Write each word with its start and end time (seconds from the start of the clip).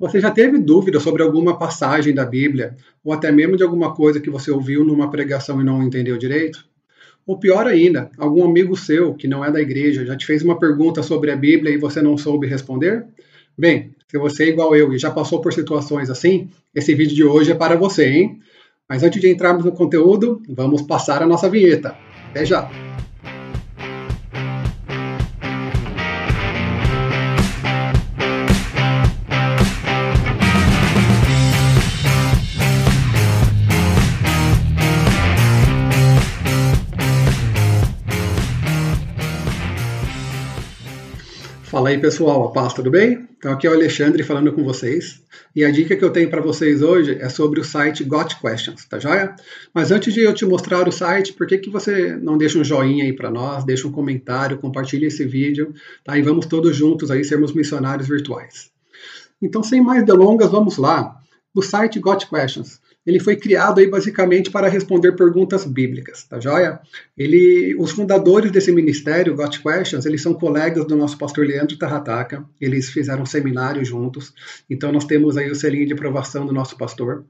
Você 0.00 0.18
já 0.18 0.30
teve 0.30 0.56
dúvida 0.56 0.98
sobre 0.98 1.22
alguma 1.22 1.58
passagem 1.58 2.14
da 2.14 2.24
Bíblia, 2.24 2.74
ou 3.04 3.12
até 3.12 3.30
mesmo 3.30 3.54
de 3.54 3.62
alguma 3.62 3.94
coisa 3.94 4.18
que 4.18 4.30
você 4.30 4.50
ouviu 4.50 4.82
numa 4.82 5.10
pregação 5.10 5.60
e 5.60 5.64
não 5.64 5.82
entendeu 5.82 6.16
direito? 6.16 6.64
Ou 7.26 7.38
pior 7.38 7.66
ainda, 7.66 8.10
algum 8.16 8.42
amigo 8.42 8.74
seu 8.74 9.12
que 9.12 9.28
não 9.28 9.44
é 9.44 9.52
da 9.52 9.60
igreja 9.60 10.06
já 10.06 10.16
te 10.16 10.24
fez 10.24 10.42
uma 10.42 10.58
pergunta 10.58 11.02
sobre 11.02 11.30
a 11.30 11.36
Bíblia 11.36 11.70
e 11.70 11.76
você 11.76 12.00
não 12.00 12.16
soube 12.16 12.46
responder? 12.46 13.04
Bem, 13.58 13.90
se 14.10 14.16
você 14.16 14.44
é 14.44 14.48
igual 14.48 14.74
eu 14.74 14.90
e 14.94 14.98
já 14.98 15.10
passou 15.10 15.42
por 15.42 15.52
situações 15.52 16.08
assim, 16.08 16.48
esse 16.74 16.94
vídeo 16.94 17.14
de 17.14 17.22
hoje 17.22 17.52
é 17.52 17.54
para 17.54 17.76
você, 17.76 18.06
hein? 18.06 18.40
Mas 18.88 19.02
antes 19.02 19.20
de 19.20 19.28
entrarmos 19.28 19.66
no 19.66 19.72
conteúdo, 19.72 20.40
vamos 20.48 20.80
passar 20.80 21.22
a 21.22 21.26
nossa 21.26 21.46
vinheta. 21.50 21.94
Até 22.30 22.46
já! 22.46 22.70
Fala 41.80 41.88
aí 41.88 41.98
pessoal, 41.98 42.44
a 42.44 42.52
paz, 42.52 42.74
tudo 42.74 42.90
bem? 42.90 43.26
Então 43.38 43.50
aqui 43.50 43.66
é 43.66 43.70
o 43.70 43.72
Alexandre 43.72 44.22
falando 44.22 44.52
com 44.52 44.62
vocês. 44.62 45.22
E 45.56 45.64
a 45.64 45.70
dica 45.70 45.96
que 45.96 46.04
eu 46.04 46.10
tenho 46.10 46.28
para 46.28 46.42
vocês 46.42 46.82
hoje 46.82 47.16
é 47.18 47.30
sobre 47.30 47.58
o 47.58 47.64
site 47.64 48.04
Got 48.04 48.38
Questions, 48.38 48.84
tá 48.84 48.98
joia? 48.98 49.34
Mas 49.72 49.90
antes 49.90 50.12
de 50.12 50.20
eu 50.20 50.34
te 50.34 50.44
mostrar 50.44 50.86
o 50.86 50.92
site, 50.92 51.32
por 51.32 51.46
que, 51.46 51.56
que 51.56 51.70
você 51.70 52.14
não 52.16 52.36
deixa 52.36 52.58
um 52.58 52.64
joinha 52.64 53.04
aí 53.04 53.14
para 53.14 53.30
nós, 53.30 53.64
deixa 53.64 53.88
um 53.88 53.92
comentário, 53.92 54.58
compartilha 54.58 55.06
esse 55.06 55.24
vídeo, 55.24 55.72
tá? 56.04 56.18
E 56.18 56.20
vamos 56.20 56.44
todos 56.44 56.76
juntos 56.76 57.10
aí 57.10 57.24
sermos 57.24 57.54
missionários 57.54 58.06
virtuais. 58.06 58.70
Então, 59.40 59.62
sem 59.62 59.80
mais 59.80 60.04
delongas, 60.04 60.50
vamos 60.50 60.76
lá. 60.76 61.16
O 61.54 61.62
site 61.62 61.98
Got 61.98 62.26
Questions 62.28 62.78
ele 63.06 63.18
foi 63.18 63.36
criado 63.36 63.80
aí 63.80 63.88
basicamente 63.88 64.50
para 64.50 64.68
responder 64.68 65.12
perguntas 65.12 65.64
bíblicas, 65.64 66.24
tá 66.24 66.38
joia? 66.38 66.80
Ele, 67.16 67.74
os 67.78 67.92
fundadores 67.92 68.50
desse 68.50 68.70
ministério, 68.72 69.34
Got 69.34 69.60
Questions, 69.62 70.04
eles 70.04 70.22
são 70.22 70.34
colegas 70.34 70.86
do 70.86 70.96
nosso 70.96 71.16
pastor 71.16 71.46
Leandro 71.46 71.78
Tarrataca, 71.78 72.44
eles 72.60 72.90
fizeram 72.90 73.22
um 73.22 73.26
seminário 73.26 73.84
juntos, 73.84 74.34
então 74.68 74.92
nós 74.92 75.04
temos 75.04 75.36
aí 75.36 75.50
o 75.50 75.54
selinho 75.54 75.86
de 75.86 75.94
aprovação 75.94 76.44
do 76.44 76.52
nosso 76.52 76.76
pastor. 76.76 77.24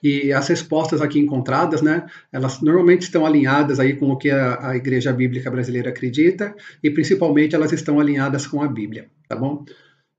E 0.00 0.32
as 0.32 0.46
respostas 0.46 1.02
aqui 1.02 1.18
encontradas, 1.18 1.82
né, 1.82 2.06
elas 2.30 2.60
normalmente 2.60 3.02
estão 3.02 3.26
alinhadas 3.26 3.80
aí 3.80 3.96
com 3.96 4.10
o 4.10 4.16
que 4.16 4.30
a, 4.30 4.70
a 4.70 4.76
Igreja 4.76 5.12
Bíblica 5.12 5.50
Brasileira 5.50 5.90
acredita 5.90 6.54
e 6.80 6.90
principalmente 6.90 7.56
elas 7.56 7.72
estão 7.72 7.98
alinhadas 7.98 8.46
com 8.46 8.62
a 8.62 8.68
Bíblia, 8.68 9.08
tá 9.28 9.34
bom? 9.34 9.64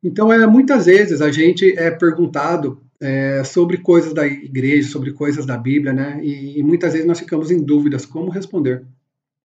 Então, 0.03 0.31
é, 0.31 0.45
muitas 0.45 0.85
vezes 0.85 1.21
a 1.21 1.31
gente 1.31 1.73
é 1.79 1.89
perguntado 1.89 2.84
é, 3.05 3.43
sobre 3.43 3.77
coisas 3.77 4.13
da 4.13 4.25
igreja, 4.25 4.89
sobre 4.89 5.11
coisas 5.11 5.45
da 5.45 5.55
Bíblia, 5.55 5.93
né? 5.93 6.19
E, 6.23 6.59
e, 6.59 6.63
muitas 6.63 6.93
vezes 6.93 7.07
nós 7.07 7.19
ficamos 7.19 7.51
em 7.51 7.61
dúvidas 7.61 8.03
como 8.03 8.31
responder, 8.31 8.83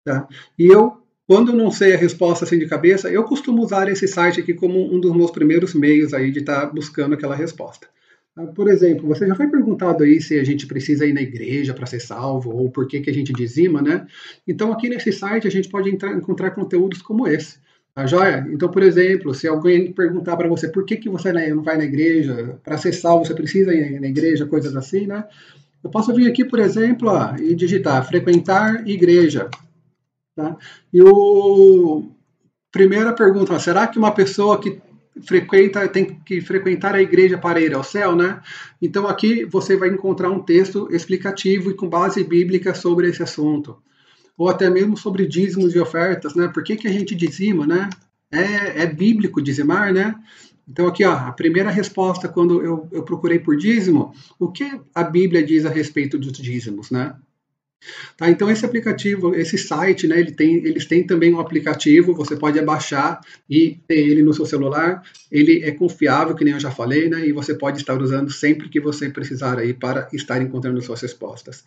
tá? 0.05 0.25
E 0.57 0.67
eu, 0.67 0.93
quando 1.27 1.51
não 1.51 1.69
sei 1.69 1.93
a 1.93 1.97
resposta 1.97 2.45
assim 2.45 2.57
de 2.57 2.67
cabeça, 2.67 3.11
eu 3.11 3.25
costumo 3.25 3.61
usar 3.61 3.89
esse 3.89 4.07
site 4.07 4.39
aqui 4.39 4.53
como 4.53 4.79
um 4.93 4.97
dos 4.97 5.13
meus 5.13 5.29
primeiros 5.29 5.73
meios 5.73 6.13
aí 6.13 6.31
de 6.31 6.39
estar 6.39 6.67
tá 6.67 6.73
buscando 6.73 7.15
aquela 7.15 7.35
resposta. 7.35 7.87
Tá? 8.33 8.47
Por 8.47 8.69
exemplo, 8.69 9.05
você 9.05 9.27
já 9.27 9.35
foi 9.35 9.47
perguntado 9.47 10.05
aí 10.05 10.21
se 10.21 10.39
a 10.39 10.43
gente 10.45 10.65
precisa 10.65 11.05
ir 11.05 11.11
na 11.11 11.21
igreja 11.21 11.73
para 11.73 11.85
ser 11.85 11.99
salvo 11.99 12.51
ou 12.51 12.71
por 12.71 12.87
que, 12.87 13.01
que 13.01 13.09
a 13.09 13.13
gente 13.13 13.33
dizima, 13.33 13.81
né? 13.81 14.07
Então 14.47 14.71
aqui 14.71 14.87
nesse 14.87 15.11
site 15.11 15.47
a 15.47 15.51
gente 15.51 15.67
pode 15.67 15.89
entrar, 15.89 16.15
encontrar 16.15 16.51
conteúdos 16.51 17.01
como 17.01 17.27
esse. 17.27 17.59
Tá 17.99 18.05
joia? 18.05 18.47
Então, 18.49 18.71
por 18.71 18.81
exemplo, 18.81 19.33
se 19.33 19.45
alguém 19.45 19.91
perguntar 19.91 20.37
para 20.37 20.47
você 20.47 20.69
por 20.69 20.85
que, 20.85 20.95
que 20.95 21.09
você 21.09 21.33
não 21.33 21.61
vai 21.61 21.75
na 21.75 21.83
igreja, 21.83 22.57
para 22.63 22.77
ser 22.77 22.93
salvo 22.93 23.25
você 23.25 23.33
precisa 23.33 23.73
ir 23.73 23.99
na 23.99 24.07
igreja, 24.07 24.45
coisas 24.45 24.73
assim, 24.73 25.05
né? 25.05 25.25
Eu 25.83 25.89
posso 25.89 26.15
vir 26.15 26.29
aqui, 26.29 26.45
por 26.45 26.59
exemplo, 26.59 27.09
ó, 27.09 27.35
e 27.35 27.53
digitar 27.53 28.07
frequentar 28.07 28.87
igreja. 28.87 29.49
Tá? 30.33 30.55
E 30.93 31.01
o 31.01 32.09
primeira 32.71 33.11
pergunta, 33.11 33.53
ó, 33.53 33.59
será 33.59 33.85
que 33.85 33.99
uma 33.99 34.13
pessoa 34.13 34.61
que 34.61 34.81
frequenta 35.21 35.85
tem 35.89 36.21
que 36.25 36.39
frequentar 36.39 36.95
a 36.95 37.01
igreja 37.01 37.37
para 37.37 37.59
ir 37.59 37.73
ao 37.73 37.83
céu, 37.83 38.15
né? 38.15 38.39
Então 38.81 39.07
aqui 39.07 39.43
você 39.43 39.75
vai 39.75 39.89
encontrar 39.89 40.29
um 40.29 40.39
texto 40.39 40.87
explicativo 40.89 41.69
e 41.69 41.73
com 41.73 41.89
base 41.89 42.23
bíblica 42.23 42.73
sobre 42.73 43.09
esse 43.09 43.21
assunto 43.21 43.77
ou 44.39 44.47
até 44.47 44.69
mesmo 44.69 44.95
sobre 44.95 45.27
dízimos 45.27 45.75
e 45.75 45.79
ofertas, 45.79 46.33
né? 46.33 46.47
Por 46.47 46.63
que, 46.63 46.77
que 46.77 46.87
a 46.87 46.91
gente 46.91 47.13
dizima, 47.13 47.67
né? 47.67 47.89
É, 48.31 48.83
é 48.83 48.87
bíblico 48.87 49.41
dizimar, 49.41 49.93
né? 49.93 50.15
Então, 50.65 50.87
aqui, 50.87 51.03
ó, 51.03 51.11
a 51.11 51.31
primeira 51.33 51.69
resposta, 51.69 52.29
quando 52.29 52.63
eu, 52.63 52.87
eu 52.89 53.03
procurei 53.03 53.37
por 53.37 53.57
dízimo, 53.57 54.13
o 54.39 54.49
que 54.49 54.79
a 54.95 55.03
Bíblia 55.03 55.43
diz 55.43 55.65
a 55.65 55.69
respeito 55.69 56.17
dos 56.17 56.31
dízimos, 56.31 56.89
né? 56.89 57.15
Tá, 58.17 58.29
então 58.29 58.51
esse 58.51 58.65
aplicativo, 58.65 59.33
esse 59.33 59.57
site, 59.57 60.05
né, 60.05 60.19
ele 60.19 60.31
tem, 60.31 60.55
eles 60.65 60.85
têm 60.85 61.05
também 61.05 61.33
um 61.33 61.39
aplicativo, 61.39 62.13
você 62.13 62.35
pode 62.35 62.59
abaixar 62.59 63.21
e 63.49 63.79
ter 63.87 63.97
ele 63.97 64.21
no 64.21 64.33
seu 64.33 64.45
celular. 64.45 65.01
Ele 65.31 65.63
é 65.63 65.71
confiável, 65.71 66.35
que 66.35 66.43
nem 66.43 66.53
eu 66.53 66.59
já 66.59 66.69
falei, 66.69 67.09
né, 67.09 67.25
e 67.25 67.31
você 67.31 67.53
pode 67.53 67.77
estar 67.77 68.01
usando 68.01 68.29
sempre 68.31 68.67
que 68.67 68.79
você 68.79 69.09
precisar 69.09 69.57
aí 69.57 69.73
para 69.73 70.09
estar 70.11 70.41
encontrando 70.41 70.81
suas 70.81 71.01
respostas. 71.01 71.63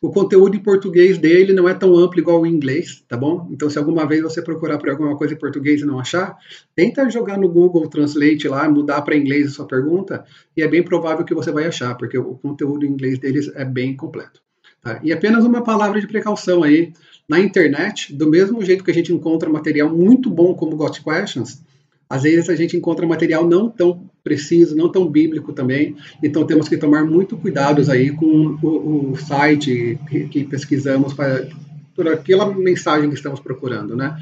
O 0.00 0.10
conteúdo 0.10 0.54
em 0.54 0.62
português 0.62 1.18
dele 1.18 1.52
não 1.52 1.68
é 1.68 1.74
tão 1.74 1.96
amplo 1.96 2.20
igual 2.20 2.42
o 2.42 2.46
inglês, 2.46 3.02
tá 3.08 3.16
bom? 3.16 3.48
Então, 3.50 3.68
se 3.70 3.78
alguma 3.78 4.06
vez 4.06 4.22
você 4.22 4.42
procurar 4.42 4.76
por 4.78 4.90
alguma 4.90 5.16
coisa 5.16 5.32
em 5.32 5.38
português 5.38 5.80
e 5.80 5.86
não 5.86 5.98
achar, 5.98 6.36
tenta 6.74 7.08
jogar 7.08 7.38
no 7.38 7.48
Google 7.48 7.88
Translate 7.88 8.46
lá, 8.46 8.68
mudar 8.68 9.00
para 9.02 9.16
inglês 9.16 9.48
a 9.48 9.50
sua 9.50 9.66
pergunta, 9.66 10.24
e 10.54 10.62
é 10.62 10.68
bem 10.68 10.82
provável 10.82 11.24
que 11.24 11.34
você 11.34 11.50
vai 11.50 11.66
achar, 11.66 11.96
porque 11.96 12.18
o 12.18 12.34
conteúdo 12.36 12.84
em 12.84 12.90
inglês 12.90 13.18
deles 13.18 13.50
é 13.54 13.64
bem 13.64 13.96
completo. 13.96 14.45
Tá? 14.86 15.00
E 15.02 15.12
apenas 15.12 15.44
uma 15.44 15.64
palavra 15.64 16.00
de 16.00 16.06
precaução 16.06 16.62
aí. 16.62 16.92
Na 17.28 17.40
internet, 17.40 18.14
do 18.14 18.30
mesmo 18.30 18.64
jeito 18.64 18.84
que 18.84 18.90
a 18.92 18.94
gente 18.94 19.12
encontra 19.12 19.50
material 19.50 19.90
muito 19.90 20.30
bom 20.30 20.54
como 20.54 20.76
Got 20.76 21.02
Questions, 21.02 21.60
às 22.08 22.22
vezes 22.22 22.48
a 22.48 22.54
gente 22.54 22.76
encontra 22.76 23.04
material 23.04 23.44
não 23.44 23.68
tão 23.68 24.08
preciso, 24.22 24.76
não 24.76 24.88
tão 24.88 25.10
bíblico 25.10 25.52
também, 25.52 25.96
então 26.22 26.46
temos 26.46 26.68
que 26.68 26.76
tomar 26.76 27.04
muito 27.04 27.36
cuidados 27.36 27.90
aí 27.90 28.12
com 28.12 28.56
o, 28.62 29.10
o 29.10 29.16
site 29.16 29.98
que, 30.08 30.28
que 30.28 30.44
pesquisamos 30.44 31.14
para, 31.14 31.48
por 31.96 32.06
aquela 32.06 32.46
mensagem 32.54 33.08
que 33.08 33.16
estamos 33.16 33.40
procurando, 33.40 33.96
né? 33.96 34.16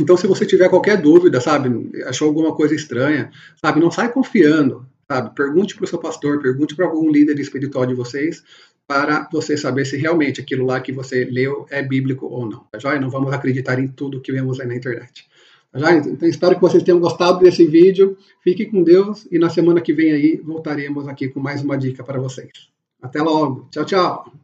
Então, 0.00 0.16
se 0.16 0.26
você 0.26 0.46
tiver 0.46 0.70
qualquer 0.70 1.00
dúvida, 1.00 1.42
sabe, 1.42 1.90
achou 2.06 2.26
alguma 2.26 2.54
coisa 2.54 2.74
estranha, 2.74 3.30
sabe, 3.60 3.80
não 3.80 3.90
sai 3.90 4.10
confiando, 4.10 4.86
sabe? 5.06 5.34
Pergunte 5.34 5.74
para 5.76 5.84
o 5.84 5.86
seu 5.86 5.98
pastor, 5.98 6.40
pergunte 6.40 6.74
para 6.74 6.86
algum 6.86 7.10
líder 7.10 7.38
espiritual 7.38 7.84
de 7.84 7.94
vocês, 7.94 8.42
para 8.86 9.28
você 9.32 9.56
saber 9.56 9.84
se 9.84 9.96
realmente 9.96 10.40
aquilo 10.40 10.66
lá 10.66 10.80
que 10.80 10.92
você 10.92 11.24
leu 11.24 11.66
é 11.70 11.82
bíblico 11.82 12.26
ou 12.26 12.48
não. 12.48 12.64
Tá 12.70 12.78
joia? 12.78 13.00
Não 13.00 13.10
vamos 13.10 13.32
acreditar 13.32 13.78
em 13.78 13.88
tudo 13.88 14.20
que 14.20 14.32
vemos 14.32 14.60
aí 14.60 14.66
na 14.66 14.76
internet. 14.76 15.26
Tá 15.72 15.78
joia? 15.78 15.98
Então 15.98 16.28
espero 16.28 16.54
que 16.54 16.60
vocês 16.60 16.82
tenham 16.82 17.00
gostado 17.00 17.40
desse 17.40 17.66
vídeo. 17.66 18.16
Fique 18.42 18.66
com 18.66 18.82
Deus 18.82 19.26
e 19.30 19.38
na 19.38 19.50
semana 19.50 19.80
que 19.80 19.92
vem 19.92 20.12
aí 20.12 20.40
voltaremos 20.44 21.08
aqui 21.08 21.28
com 21.28 21.40
mais 21.40 21.62
uma 21.62 21.78
dica 21.78 22.04
para 22.04 22.20
vocês. 22.20 22.68
Até 23.00 23.22
logo. 23.22 23.68
Tchau, 23.70 23.84
tchau. 23.84 24.43